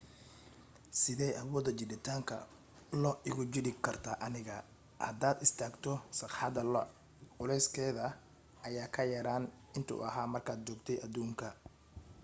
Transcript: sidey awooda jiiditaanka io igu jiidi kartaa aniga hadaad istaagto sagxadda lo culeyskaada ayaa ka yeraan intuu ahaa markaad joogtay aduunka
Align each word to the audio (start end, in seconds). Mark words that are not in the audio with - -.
sidey 0.99 1.33
awooda 1.41 1.71
jiiditaanka 1.77 2.35
io 3.01 3.11
igu 3.29 3.43
jiidi 3.51 3.71
kartaa 3.85 4.21
aniga 4.25 4.55
hadaad 5.05 5.37
istaagto 5.45 5.91
sagxadda 6.19 6.61
lo 6.73 6.81
culeyskaada 7.37 8.05
ayaa 8.67 8.93
ka 8.95 9.01
yeraan 9.11 9.43
intuu 9.77 9.99
ahaa 10.09 10.31
markaad 10.33 10.59
joogtay 10.67 10.97
aduunka 11.05 11.47